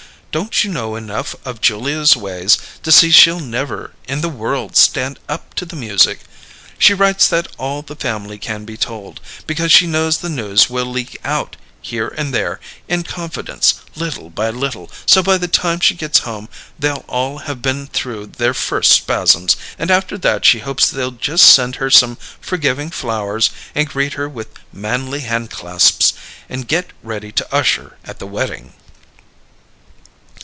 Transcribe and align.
Don't 0.33 0.63
you 0.63 0.71
know 0.71 0.95
enough 0.95 1.35
of 1.43 1.59
Julia's 1.59 2.15
ways 2.15 2.57
to 2.83 2.91
see 2.93 3.11
she'll 3.11 3.41
never 3.41 3.91
in 4.07 4.21
the 4.21 4.29
world 4.29 4.77
stand 4.77 5.19
up 5.27 5.53
to 5.55 5.65
the 5.65 5.75
music? 5.75 6.21
She 6.79 6.93
writes 6.93 7.27
that 7.27 7.49
all 7.57 7.81
the 7.81 7.97
family 7.97 8.37
can 8.37 8.63
be 8.63 8.77
told, 8.77 9.19
because 9.45 9.73
she 9.73 9.87
knows 9.87 10.19
the 10.19 10.29
news 10.29 10.69
will 10.69 10.85
leak 10.85 11.19
out, 11.25 11.57
here 11.81 12.07
and 12.17 12.33
there, 12.33 12.61
in 12.87 13.03
confidence, 13.03 13.73
little 13.93 14.29
by 14.29 14.49
little, 14.51 14.89
so 15.05 15.21
by 15.21 15.37
the 15.37 15.49
time 15.49 15.81
she 15.81 15.95
gets 15.95 16.19
home 16.19 16.47
they'll 16.79 17.03
all 17.09 17.39
have 17.39 17.61
been 17.61 17.87
through 17.87 18.27
their 18.27 18.53
first 18.53 18.91
spasms, 18.93 19.57
and 19.77 19.91
after 19.91 20.17
that 20.17 20.45
she 20.45 20.59
hopes 20.59 20.87
they'll 20.89 21.11
just 21.11 21.43
send 21.43 21.75
her 21.75 21.89
some 21.89 22.15
forgiving 22.39 22.89
flowers 22.89 23.49
and 23.75 23.89
greet 23.89 24.13
her 24.13 24.29
with 24.29 24.47
manly 24.71 25.19
hand 25.19 25.49
clasps 25.51 26.13
and 26.47 26.69
get 26.69 26.91
ready 27.03 27.33
to 27.33 27.53
usher 27.53 27.97
at 28.05 28.19
the 28.19 28.25
wedding!" 28.25 28.71